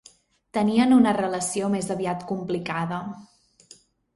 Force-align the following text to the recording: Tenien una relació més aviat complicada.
Tenien 0.57 0.95
una 0.95 1.13
relació 1.17 1.69
més 1.75 1.91
aviat 1.97 2.25
complicada. 2.33 3.01